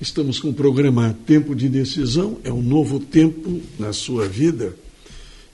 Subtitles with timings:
[0.00, 4.76] Estamos com o programa Tempo de Decisão, é um novo tempo na sua vida.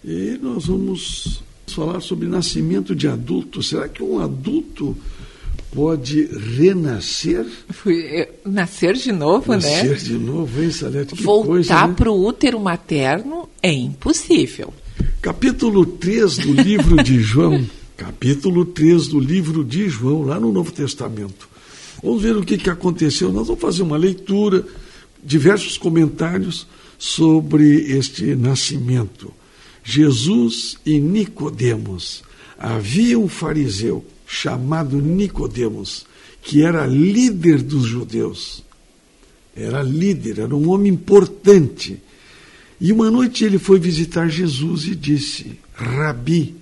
[0.04, 3.62] E nós vamos falar sobre nascimento de adulto.
[3.62, 4.94] Será que um adulto
[5.72, 6.26] pode
[6.58, 7.46] renascer?
[7.86, 9.90] Eh, nascer de novo, Nascer né?
[9.90, 11.14] Nascer de novo, hein, Salete?
[11.14, 11.94] Que Voltar né?
[11.94, 14.74] para o útero materno é impossível.
[15.22, 17.64] Capítulo 3 do livro de João.
[17.96, 21.53] capítulo 3 do livro de João, lá no Novo Testamento.
[22.04, 23.32] Vamos ver o que, que aconteceu.
[23.32, 24.62] Nós vamos fazer uma leitura,
[25.24, 26.66] diversos comentários
[26.98, 29.32] sobre este nascimento.
[29.82, 32.22] Jesus e Nicodemos.
[32.58, 36.04] Havia um fariseu chamado Nicodemos,
[36.42, 38.62] que era líder dos judeus.
[39.56, 42.02] Era líder, era um homem importante.
[42.78, 46.54] E uma noite ele foi visitar Jesus e disse: Rabi,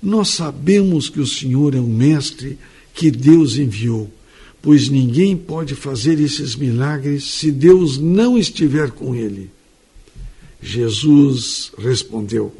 [0.00, 2.56] nós sabemos que o Senhor é um mestre
[2.94, 4.08] que Deus enviou
[4.60, 9.50] pois ninguém pode fazer esses milagres se Deus não estiver com ele.
[10.60, 12.54] Jesus respondeu: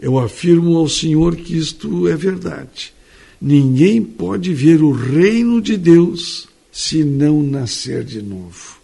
[0.00, 2.92] Eu afirmo ao Senhor que isto é verdade.
[3.40, 8.78] Ninguém pode ver o reino de Deus se não nascer de novo.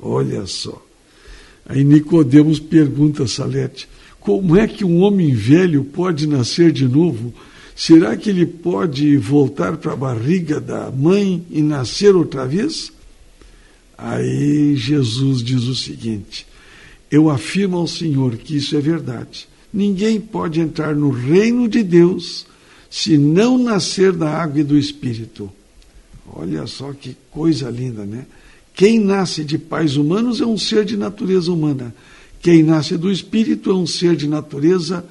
[0.00, 0.84] Olha só.
[1.66, 3.88] Aí Nicodemos pergunta a Salete:
[4.20, 7.32] Como é que um homem velho pode nascer de novo?
[7.76, 12.92] Será que ele pode voltar para a barriga da mãe e nascer outra vez?
[13.98, 16.46] Aí Jesus diz o seguinte:
[17.10, 19.48] Eu afirmo ao Senhor que isso é verdade.
[19.72, 22.46] Ninguém pode entrar no reino de Deus
[22.88, 25.50] se não nascer da água e do Espírito.
[26.32, 28.24] Olha só que coisa linda, né?
[28.72, 31.94] Quem nasce de pais humanos é um ser de natureza humana.
[32.40, 35.04] Quem nasce do Espírito é um ser de natureza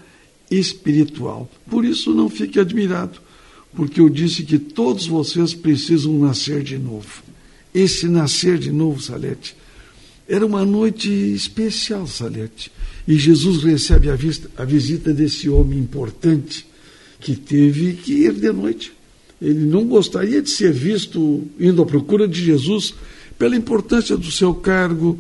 [0.60, 1.50] espiritual.
[1.70, 3.20] Por isso, não fique admirado,
[3.76, 7.24] porque eu disse que todos vocês precisam nascer de novo.
[7.74, 9.56] Esse nascer de novo, Salete,
[10.28, 12.72] era uma noite especial, Salete.
[13.08, 16.66] E Jesus recebe a, vista, a visita desse homem importante
[17.20, 18.94] que teve que ir de noite.
[19.42, 22.94] Ele não gostaria de ser visto indo à procura de Jesus
[23.38, 25.20] pela importância do seu cargo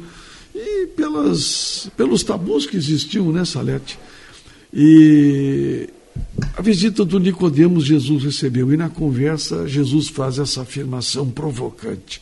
[0.55, 3.97] e pelas, pelos tabus que existiam, né, Salete?
[4.73, 5.87] E
[6.57, 12.21] a visita do Nicodemos Jesus recebeu e na conversa Jesus faz essa afirmação provocante.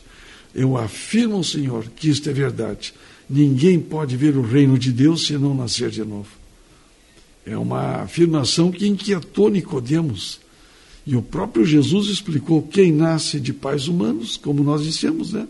[0.54, 2.92] Eu afirmo ao Senhor que isto é verdade.
[3.28, 6.28] Ninguém pode ver o reino de Deus se não nascer de novo.
[7.46, 10.38] É uma afirmação que inquietou Nicodemos.
[11.06, 15.48] E o próprio Jesus explicou: quem nasce de pais humanos, como nós dissemos, né,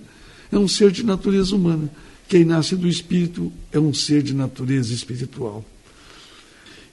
[0.52, 1.90] é um ser de natureza humana.
[2.28, 5.64] Quem nasce do Espírito é um ser de natureza espiritual.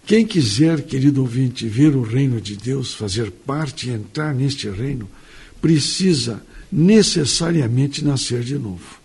[0.09, 5.07] Quem quiser, querido ouvinte, ver o reino de Deus, fazer parte e entrar neste reino,
[5.61, 8.99] precisa necessariamente nascer de novo.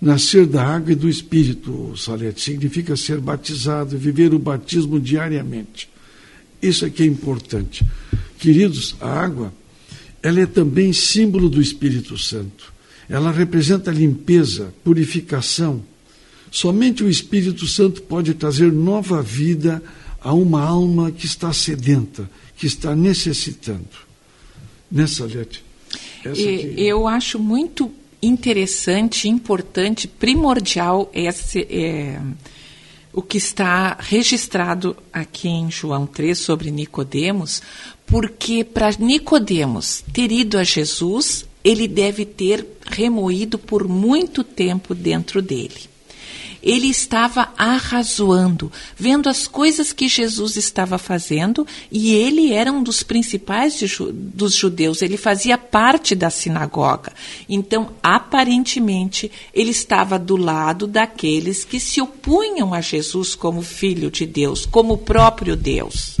[0.00, 5.90] Nascer da água e do Espírito, Salete, significa ser batizado, viver o batismo diariamente.
[6.62, 7.84] Isso é que é importante.
[8.38, 9.52] Queridos, a água,
[10.22, 12.72] ela é também símbolo do Espírito Santo.
[13.08, 15.82] Ela representa limpeza, purificação,
[16.50, 19.82] Somente o Espírito Santo pode trazer nova vida
[20.20, 23.88] a uma alma que está sedenta, que está necessitando.
[24.90, 25.26] Nessa?
[25.28, 26.74] Que...
[26.76, 32.20] Eu acho muito interessante, importante, primordial esse, é,
[33.12, 37.62] o que está registrado aqui em João 3 sobre Nicodemos,
[38.06, 45.40] porque para Nicodemos ter ido a Jesus, ele deve ter remoído por muito tempo dentro
[45.40, 45.97] dele
[46.68, 53.02] ele estava arrazoando, vendo as coisas que Jesus estava fazendo, e ele era um dos
[53.02, 57.14] principais ju dos judeus, ele fazia parte da sinagoga.
[57.48, 64.26] Então, aparentemente, ele estava do lado daqueles que se opunham a Jesus como filho de
[64.26, 66.18] Deus, como o próprio Deus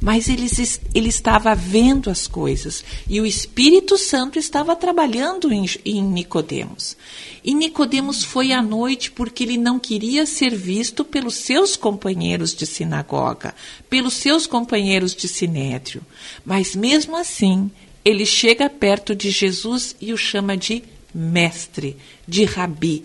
[0.00, 0.46] mas ele,
[0.94, 6.96] ele estava vendo as coisas e o Espírito Santo estava trabalhando em, em Nicodemos.
[7.44, 12.66] E Nicodemos foi à noite porque ele não queria ser visto pelos seus companheiros de
[12.66, 13.54] sinagoga,
[13.90, 16.02] pelos seus companheiros de sinédrio.
[16.44, 17.70] Mas mesmo assim,
[18.02, 20.82] ele chega perto de Jesus e o chama de
[21.14, 23.02] mestre, de rabi.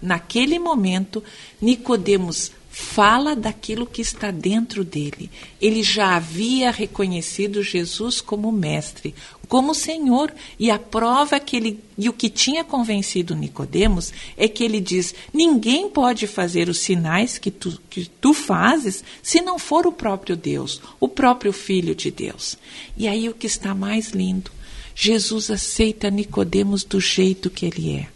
[0.00, 1.22] Naquele momento,
[1.60, 5.28] Nicodemos fala daquilo que está dentro dele.
[5.60, 9.16] Ele já havia reconhecido Jesus como mestre,
[9.48, 14.62] como Senhor, e a prova que ele e o que tinha convencido Nicodemos é que
[14.62, 19.84] ele diz: ninguém pode fazer os sinais que tu, que tu fazes se não for
[19.84, 22.56] o próprio Deus, o próprio Filho de Deus.
[22.96, 24.52] E aí o que está mais lindo,
[24.94, 28.08] Jesus aceita Nicodemos do jeito que ele é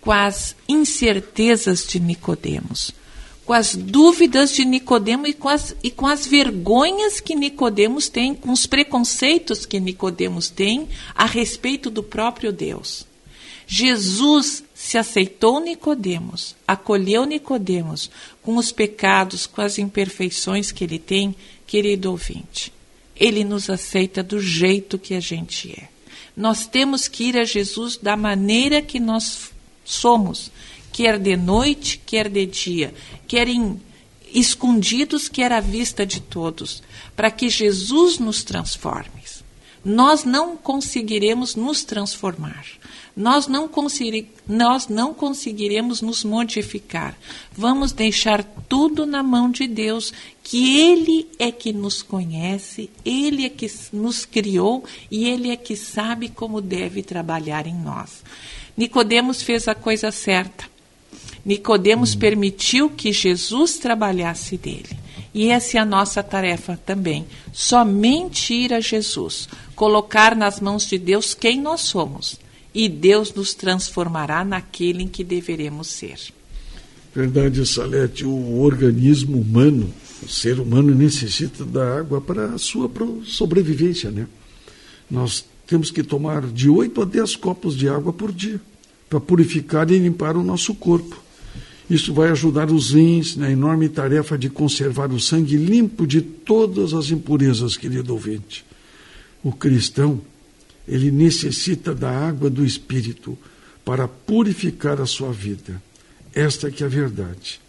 [0.00, 2.92] com as incertezas de Nicodemos,
[3.44, 8.34] com as dúvidas de Nicodemo e com as, e com as vergonhas que Nicodemos tem,
[8.34, 13.06] com os preconceitos que Nicodemos tem a respeito do próprio Deus.
[13.66, 18.10] Jesus se aceitou Nicodemos, acolheu Nicodemos
[18.42, 21.34] com os pecados, com as imperfeições que ele tem,
[21.66, 22.72] querido ouvinte.
[23.14, 25.88] Ele nos aceita do jeito que a gente é.
[26.36, 29.50] Nós temos que ir a Jesus da maneira que nós
[29.84, 30.50] somos,
[30.92, 32.94] quer de noite, quer de dia,
[33.26, 33.80] quer em
[34.32, 36.82] escondidos, quer à vista de todos,
[37.16, 39.20] para que Jesus nos transforme.
[39.84, 42.66] Nós não conseguiremos nos transformar.
[43.16, 43.68] Nós não,
[44.46, 47.16] nós não conseguiremos nos modificar.
[47.52, 53.48] Vamos deixar tudo na mão de Deus, que Ele é que nos conhece, Ele é
[53.48, 58.22] que nos criou e Ele é que sabe como deve trabalhar em nós.
[58.76, 60.68] Nicodemos fez a coisa certa.
[61.44, 64.98] Nicodemos permitiu que Jesus trabalhasse dele.
[65.32, 67.26] E essa é a nossa tarefa também.
[67.52, 72.38] Somente ir a Jesus, colocar nas mãos de Deus quem nós somos.
[72.74, 76.18] E Deus nos transformará naquele em que deveremos ser.
[77.14, 78.24] Verdade, Salete.
[78.24, 79.92] O organismo humano,
[80.22, 82.90] o ser humano, necessita da água para a sua
[83.24, 84.26] sobrevivência, né?
[85.10, 88.60] Nós temos que tomar de 8 a 10 copos de água por dia
[89.08, 91.20] para purificar e limpar o nosso corpo.
[91.90, 96.94] Isso vai ajudar os rins na enorme tarefa de conservar o sangue limpo de todas
[96.94, 98.64] as impurezas, querido ouvinte.
[99.42, 100.20] O cristão,
[100.86, 103.36] ele necessita da água do Espírito
[103.84, 105.82] para purificar a sua vida.
[106.32, 107.60] Esta é que é a verdade.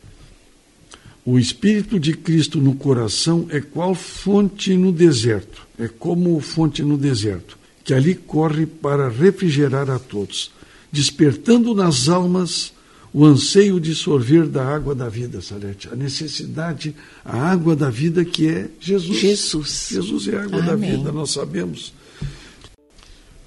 [1.25, 6.97] O Espírito de Cristo no coração é qual fonte no deserto, é como fonte no
[6.97, 10.51] deserto, que ali corre para refrigerar a todos
[10.91, 12.73] despertando nas almas
[13.13, 15.89] o anseio de sorver da água da vida, Salete.
[15.91, 19.19] A necessidade, a água da vida que é Jesus.
[19.19, 19.87] Jesus.
[19.91, 20.69] Jesus é a água Amém.
[20.69, 21.93] da vida, nós sabemos.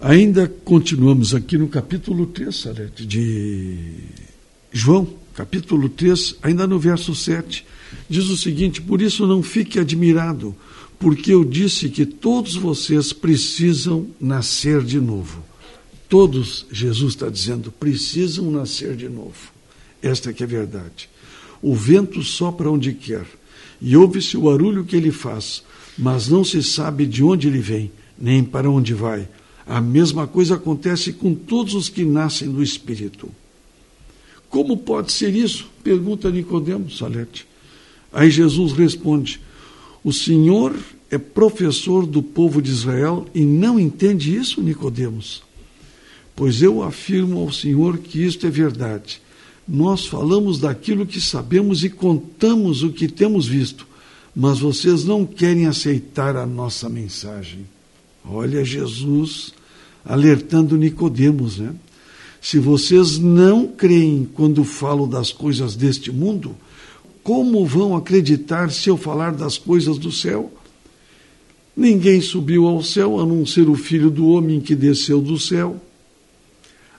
[0.00, 3.94] Ainda continuamos aqui no capítulo 3, Salete, de
[4.70, 7.64] João, capítulo 3, ainda no verso 7.
[8.06, 10.54] Diz o seguinte: Por isso não fique admirado,
[10.98, 15.42] porque eu disse que todos vocês precisam nascer de novo.
[16.06, 19.53] Todos, Jesus está dizendo, precisam nascer de novo.
[20.04, 21.08] Esta que é a verdade.
[21.62, 23.24] O vento sopra onde quer,
[23.80, 25.62] e ouve-se o barulho que ele faz,
[25.96, 29.26] mas não se sabe de onde ele vem, nem para onde vai.
[29.66, 33.30] A mesma coisa acontece com todos os que nascem do Espírito.
[34.50, 35.70] Como pode ser isso?
[35.82, 37.46] Pergunta Nicodemos, Salete.
[38.12, 39.40] Aí Jesus responde:
[40.04, 40.76] O Senhor
[41.10, 45.42] é professor do povo de Israel e não entende isso, Nicodemos?
[46.36, 49.23] Pois eu afirmo ao Senhor que isto é verdade.
[49.66, 53.86] Nós falamos daquilo que sabemos e contamos o que temos visto,
[54.36, 57.66] mas vocês não querem aceitar a nossa mensagem.
[58.24, 59.54] Olha Jesus
[60.04, 61.74] alertando Nicodemos, né?
[62.42, 66.54] Se vocês não creem quando falo das coisas deste mundo,
[67.22, 70.52] como vão acreditar se eu falar das coisas do céu?
[71.74, 75.80] Ninguém subiu ao céu a não ser o filho do homem que desceu do céu.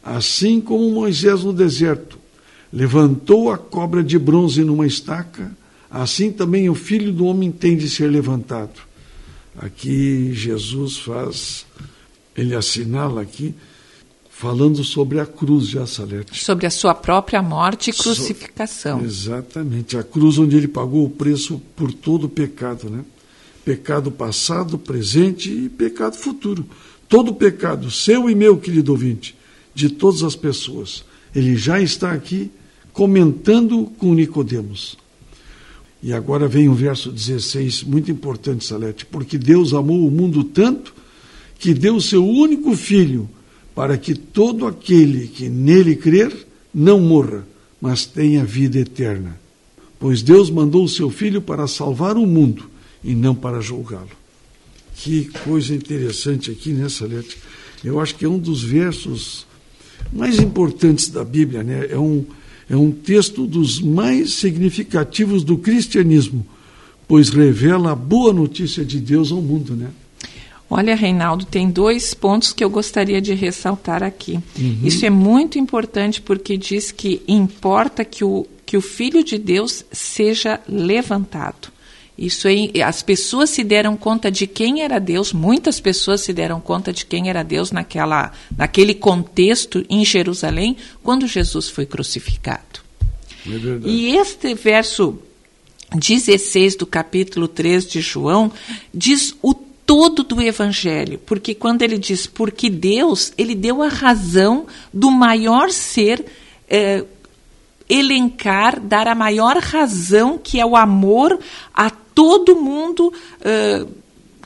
[0.03, 2.24] Assim como Moisés no deserto
[2.75, 5.55] levantou a cobra de bronze numa estaca,
[5.89, 8.81] assim também o filho do homem tem de ser levantado.
[9.57, 11.65] Aqui Jesus faz,
[12.35, 13.55] ele assinala aqui,
[14.29, 16.43] falando sobre a cruz de Assalete.
[16.43, 18.99] Sobre a sua própria morte e crucificação.
[18.99, 23.05] So, exatamente, a cruz onde ele pagou o preço por todo o pecado, né?
[23.63, 26.65] Pecado passado, presente e pecado futuro.
[27.07, 29.33] Todo pecado, seu e meu, querido ouvinte,
[29.73, 31.05] de todas as pessoas.
[31.33, 32.51] Ele já está aqui
[32.95, 34.97] comentando com Nicodemos.
[36.01, 40.95] E agora vem o verso 16, muito importante, Salete, porque Deus amou o mundo tanto
[41.59, 43.29] que deu o seu único filho
[43.75, 47.45] para que todo aquele que nele crer não morra,
[47.81, 49.37] mas tenha vida eterna.
[49.99, 52.69] Pois Deus mandou o seu filho para salvar o mundo
[53.03, 54.07] e não para julgá-lo.
[54.95, 57.37] Que coisa interessante aqui, né, Salete?
[57.83, 59.45] Eu acho que é um dos versos
[60.13, 61.61] mais importantes da Bíblia.
[61.61, 61.87] Né?
[61.89, 62.25] É, um,
[62.69, 66.45] é um texto dos mais significativos do cristianismo,
[67.07, 69.75] pois revela a boa notícia de Deus ao mundo.
[69.75, 69.89] Né?
[70.69, 74.39] Olha, Reinaldo, tem dois pontos que eu gostaria de ressaltar aqui.
[74.57, 74.79] Uhum.
[74.83, 79.85] Isso é muito importante porque diz que importa que o, que o Filho de Deus
[79.91, 81.74] seja levantado.
[82.17, 86.61] Isso aí, as pessoas se deram conta de quem era Deus, muitas pessoas se deram
[86.61, 92.79] conta de quem era Deus naquela, naquele contexto em Jerusalém, quando Jesus foi crucificado.
[93.45, 95.19] É e este verso
[95.93, 98.51] 16 do capítulo 3 de João
[98.93, 104.65] diz o todo do evangelho, porque quando ele diz porque Deus, ele deu a razão
[104.91, 106.25] do maior ser
[106.67, 107.03] eh,
[107.89, 111.39] elencar, dar a maior razão que é o amor
[111.73, 113.91] a todo mundo, uh,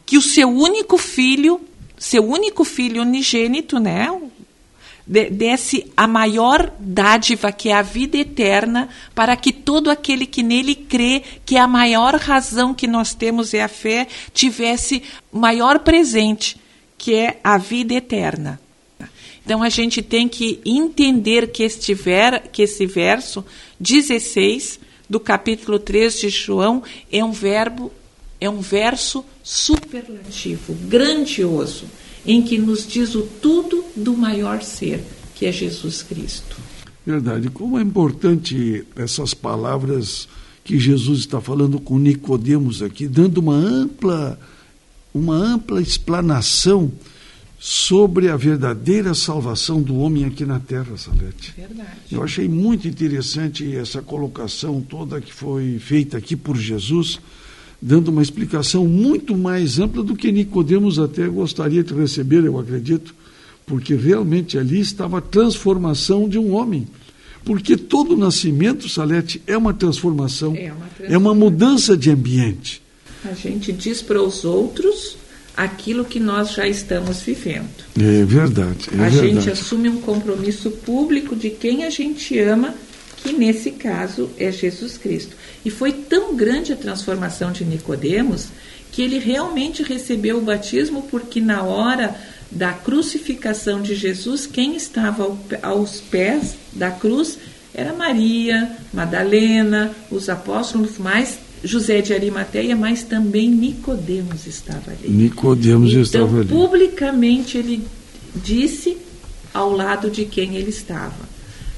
[0.05, 1.61] que o seu único filho,
[1.97, 4.09] seu único filho unigênito, né,
[5.31, 10.75] desse a maior dádiva, que é a vida eterna, para que todo aquele que nele
[10.75, 16.57] crê, que a maior razão que nós temos é a fé, tivesse maior presente,
[16.95, 18.59] que é a vida eterna.
[19.49, 23.43] Então a gente tem que entender que, este ver, que esse verso
[23.79, 24.79] 16
[25.09, 27.91] do capítulo 3 de João é um verbo,
[28.39, 31.85] é um verso superlativo, grandioso,
[32.23, 35.03] em que nos diz o tudo do maior ser,
[35.33, 36.55] que é Jesus Cristo.
[37.03, 37.49] Verdade.
[37.49, 40.29] Como é importante essas palavras
[40.63, 44.39] que Jesus está falando com Nicodemos aqui, dando uma ampla
[45.11, 46.91] uma ampla explanação
[47.59, 51.53] sobre a verdadeira salvação do homem aqui na Terra, Salete.
[51.57, 51.89] Verdade.
[52.09, 57.19] Eu achei muito interessante essa colocação toda que foi feita aqui por Jesus,
[57.81, 63.13] dando uma explicação muito mais ampla do que Nicodemos até gostaria de receber, eu acredito,
[63.65, 66.87] porque realmente ali estava a transformação de um homem.
[67.43, 71.15] Porque todo nascimento, Salete, é uma transformação, é uma, transformação.
[71.15, 72.81] É uma mudança de ambiente.
[73.25, 75.18] A gente diz para os outros
[75.59, 77.67] aquilo que nós já estamos vivendo.
[77.99, 78.89] É verdade.
[78.93, 79.33] É a verdade.
[79.33, 82.73] gente assume um compromisso público de quem a gente ama,
[83.17, 85.35] que nesse caso é Jesus Cristo.
[85.65, 88.47] E foi tão grande a transformação de Nicodemos
[88.89, 92.15] que ele realmente recebeu o batismo porque na hora
[92.49, 97.37] da crucificação de Jesus, quem estava aos pés da cruz
[97.73, 105.09] era Maria, Madalena, os apóstolos, mais José de Arimateia, mas também Nicodemos estava ali.
[105.09, 106.47] Nicodemos então, estava ali.
[106.47, 107.85] Publicamente ele
[108.35, 108.97] disse
[109.53, 111.27] ao lado de quem ele estava.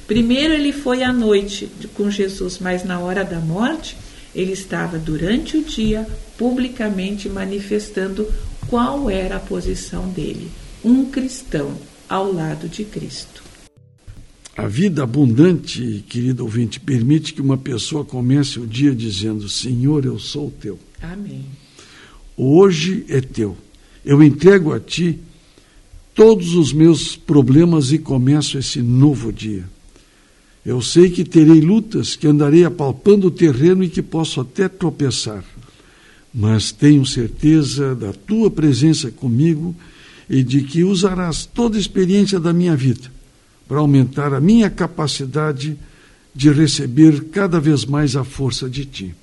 [0.06, 3.96] Primeiro ele foi à noite com Jesus, mas na hora da morte
[4.34, 8.26] ele estava durante o dia publicamente manifestando
[8.68, 10.50] qual era a posição dele,
[10.84, 11.76] um cristão
[12.08, 13.42] ao lado de Cristo.
[14.56, 20.18] A vida abundante, querido ouvinte, permite que uma pessoa comece o dia dizendo: Senhor, eu
[20.18, 20.78] sou teu.
[21.00, 21.46] Amém.
[22.36, 23.56] Hoje é teu.
[24.04, 25.18] Eu entrego a ti
[26.14, 29.64] todos os meus problemas e começo esse novo dia.
[30.66, 35.42] Eu sei que terei lutas, que andarei apalpando o terreno e que posso até tropeçar,
[36.32, 39.74] mas tenho certeza da tua presença comigo
[40.28, 43.21] e de que usarás toda a experiência da minha vida
[43.68, 45.78] para aumentar a minha capacidade
[46.34, 49.14] de receber cada vez mais a força de Ti.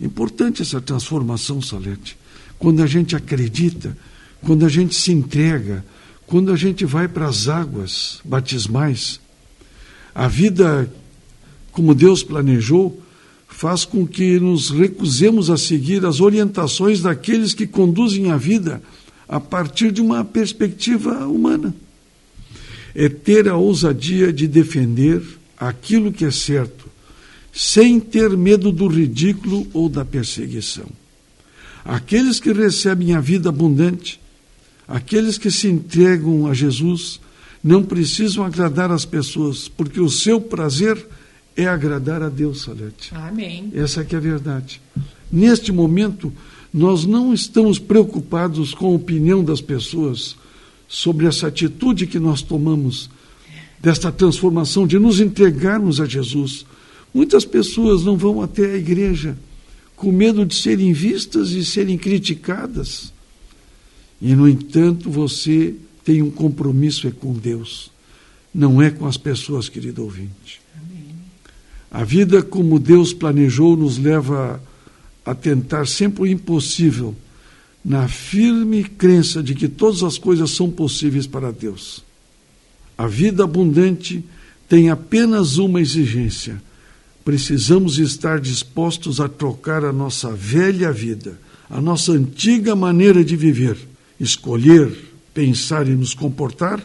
[0.00, 2.16] Importante essa transformação, Salete.
[2.58, 3.96] Quando a gente acredita,
[4.42, 5.84] quando a gente se entrega,
[6.26, 9.20] quando a gente vai para as águas batismais,
[10.14, 10.90] a vida
[11.72, 13.02] como Deus planejou
[13.48, 18.82] faz com que nos recusemos a seguir as orientações daqueles que conduzem a vida
[19.28, 21.74] a partir de uma perspectiva humana
[22.98, 25.22] é ter a ousadia de defender
[25.54, 26.86] aquilo que é certo,
[27.52, 30.86] sem ter medo do ridículo ou da perseguição.
[31.84, 34.18] Aqueles que recebem a vida abundante,
[34.88, 37.20] aqueles que se entregam a Jesus,
[37.62, 41.06] não precisam agradar as pessoas, porque o seu prazer
[41.54, 43.14] é agradar a Deus, Salete.
[43.14, 43.70] Amém.
[43.74, 44.80] Essa é que é a verdade.
[45.30, 46.32] Neste momento,
[46.72, 50.34] nós não estamos preocupados com a opinião das pessoas,
[50.88, 53.10] sobre essa atitude que nós tomamos,
[53.80, 56.64] desta transformação, de nos entregarmos a Jesus.
[57.12, 59.36] Muitas pessoas não vão até a igreja
[59.96, 63.12] com medo de serem vistas e serem criticadas.
[64.20, 65.74] E, no entanto, você
[66.04, 67.90] tem um compromisso é com Deus,
[68.54, 70.60] não é com as pessoas, querido ouvinte.
[71.90, 74.62] A vida como Deus planejou nos leva
[75.24, 77.14] a tentar sempre o impossível
[77.86, 82.02] na firme crença de que todas as coisas são possíveis para Deus.
[82.98, 84.24] A vida abundante
[84.68, 86.60] tem apenas uma exigência:
[87.24, 91.38] precisamos estar dispostos a trocar a nossa velha vida,
[91.70, 93.78] a nossa antiga maneira de viver,
[94.18, 94.92] escolher,
[95.32, 96.84] pensar e nos comportar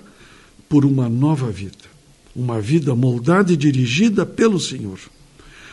[0.70, 1.90] por uma nova vida,
[2.36, 5.00] uma vida moldada e dirigida pelo Senhor.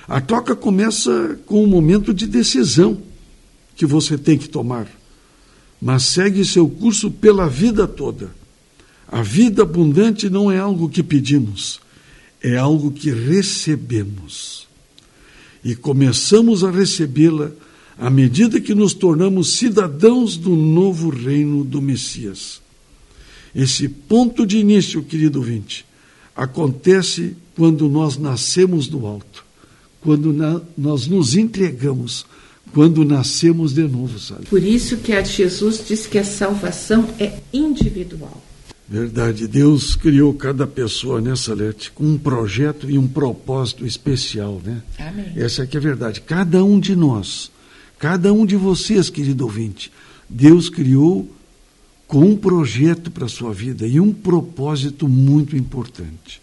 [0.09, 3.03] A troca começa com um momento de decisão
[3.77, 4.89] que você tem que tomar,
[5.81, 8.31] mas segue seu curso pela vida toda.
[9.11, 11.81] A vida abundante não é algo que pedimos,
[12.43, 14.67] é algo que recebemos.
[15.65, 17.51] E começamos a recebê-la
[17.99, 22.61] à medida que nos tornamos cidadãos do novo reino do Messias.
[23.55, 25.85] Esse ponto de início, querido ouvinte,
[26.37, 29.45] acontece quando nós nascemos do alto,
[30.01, 32.25] quando na, nós nos entregamos,
[32.73, 34.47] quando nascemos de novo, sabe?
[34.47, 38.43] Por isso que a Jesus diz que a salvação é individual.
[38.89, 44.83] Verdade, Deus criou cada pessoa nessa Lete com um projeto e um propósito especial, né?
[44.99, 45.33] Amém.
[45.37, 46.23] Essa aqui é a verdade.
[46.23, 47.51] Cada um de nós,
[47.99, 49.93] cada um de vocês, querido ouvinte,
[50.27, 51.31] Deus criou
[52.07, 56.41] com um projeto para a sua vida e um propósito muito importante.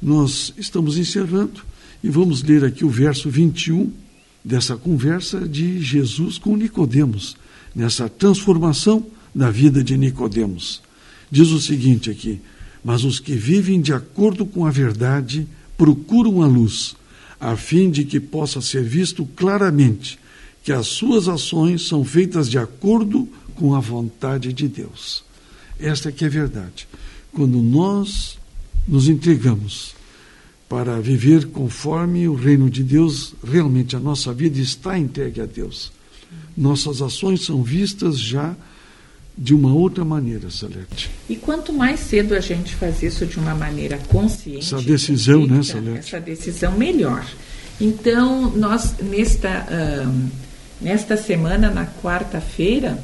[0.00, 1.62] Nós estamos encerrando
[2.02, 3.92] e vamos ler aqui o verso 21
[4.44, 7.36] dessa conversa de Jesus com Nicodemos,
[7.74, 10.82] nessa transformação da vida de Nicodemos.
[11.30, 12.40] Diz o seguinte aqui:
[12.84, 15.46] Mas os que vivem de acordo com a verdade
[15.76, 16.94] procuram a luz,
[17.40, 20.18] a fim de que possa ser visto claramente
[20.62, 25.24] que as suas ações são feitas de acordo com a vontade de Deus.
[25.78, 26.86] Esta que é a verdade.
[27.32, 28.38] Quando nós
[28.86, 29.94] nos entregamos
[30.72, 35.92] para viver conforme o reino de Deus, realmente a nossa vida está entregue a Deus.
[36.56, 38.56] Nossas ações são vistas já
[39.36, 41.10] de uma outra maneira, Salete.
[41.28, 45.62] E quanto mais cedo a gente faz isso de uma maneira consciente, essa decisão, né,
[45.62, 45.98] Salete?
[45.98, 47.22] Essa decisão melhor.
[47.78, 50.10] Então, nós nesta
[50.80, 52.98] nesta semana, na quarta-feira,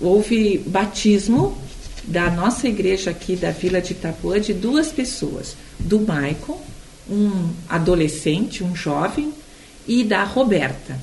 [0.00, 1.58] houve batismo
[2.04, 6.71] da nossa igreja aqui da Vila de Itapuã de duas pessoas, do Maicon,
[7.10, 9.32] um adolescente, um jovem,
[9.86, 10.98] e da Roberta.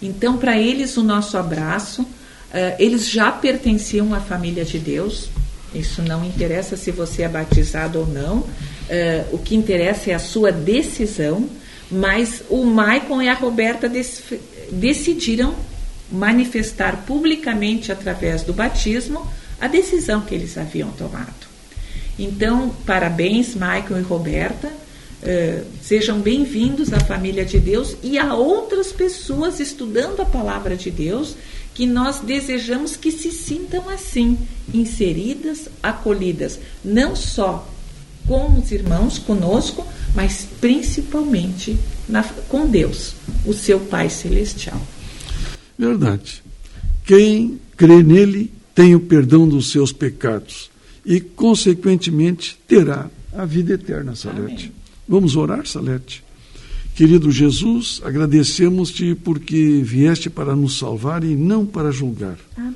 [0.00, 2.06] Então, para eles, o nosso abraço
[2.50, 5.28] Uh, eles já pertenciam à família de Deus.
[5.72, 8.38] Isso não interessa se você é batizado ou não.
[8.38, 8.46] Uh,
[9.32, 11.48] o que interessa é a sua decisão.
[11.90, 13.90] Mas o Maicon e a Roberta
[14.70, 15.54] decidiram
[16.10, 19.26] manifestar publicamente, através do batismo,
[19.60, 21.50] a decisão que eles haviam tomado.
[22.18, 24.70] Então, parabéns, Maicon e Roberta.
[25.22, 30.90] Uh, sejam bem-vindos à família de Deus e a outras pessoas estudando a palavra de
[30.90, 31.36] Deus
[31.74, 34.38] que nós desejamos que se sintam assim,
[34.72, 37.68] inseridas, acolhidas, não só
[38.26, 41.76] com os irmãos, conosco, mas principalmente
[42.08, 44.80] na, com Deus, o seu Pai Celestial.
[45.78, 46.42] Verdade.
[47.04, 50.70] Quem crê nele tem o perdão dos seus pecados
[51.04, 54.66] e, consequentemente, terá a vida eterna, Salete.
[54.66, 54.79] Amém.
[55.10, 56.22] Vamos orar, Salete?
[56.94, 62.38] Querido Jesus, agradecemos-te porque vieste para nos salvar e não para julgar.
[62.56, 62.74] Amém.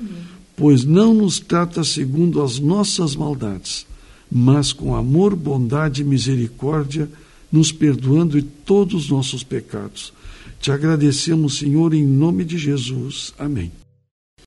[0.57, 3.87] Pois não nos trata segundo as nossas maldades,
[4.29, 7.09] mas com amor, bondade e misericórdia,
[7.49, 10.11] nos perdoando de todos os nossos pecados.
[10.59, 13.33] Te agradecemos, Senhor, em nome de Jesus.
[13.39, 13.71] Amém.